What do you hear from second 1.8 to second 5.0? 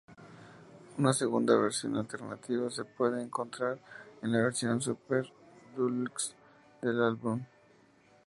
alternativa se puede encontrar en la versión